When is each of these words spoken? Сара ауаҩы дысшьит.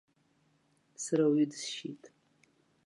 Сара 1.03 1.23
ауаҩы 1.25 1.45
дысшьит. 1.51 2.03